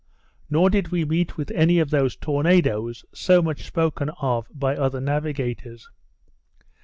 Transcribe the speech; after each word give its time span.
Nor 0.49 0.71
did 0.71 0.87
we 0.87 1.05
meet 1.05 1.37
with 1.37 1.51
any 1.51 1.77
of 1.77 1.91
those 1.91 2.15
tornadoes, 2.15 3.05
so 3.13 3.39
much 3.39 3.63
spoken 3.67 4.09
of 4.19 4.47
by 4.51 4.75
other 4.75 4.99
navigators. 4.99 5.91